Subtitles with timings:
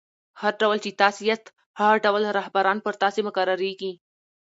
[0.41, 1.45] هر ډول، چي تاسي یاست؛
[1.79, 3.91] هغه ډول رهبران پر تاسي مقررېږي.